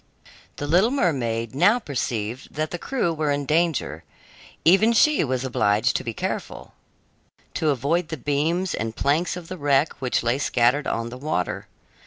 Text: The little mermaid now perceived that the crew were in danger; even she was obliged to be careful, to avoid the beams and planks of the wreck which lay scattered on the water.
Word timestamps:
The 0.55 0.65
little 0.65 0.89
mermaid 0.89 1.53
now 1.53 1.77
perceived 1.77 2.55
that 2.55 2.71
the 2.71 2.79
crew 2.79 3.13
were 3.13 3.29
in 3.29 3.45
danger; 3.45 4.03
even 4.65 4.93
she 4.93 5.23
was 5.23 5.43
obliged 5.43 5.95
to 5.95 6.03
be 6.03 6.11
careful, 6.11 6.73
to 7.53 7.69
avoid 7.69 8.07
the 8.07 8.17
beams 8.17 8.73
and 8.73 8.95
planks 8.95 9.37
of 9.37 9.47
the 9.47 9.59
wreck 9.59 9.93
which 10.01 10.23
lay 10.23 10.39
scattered 10.39 10.87
on 10.87 11.09
the 11.09 11.19
water. 11.19 11.67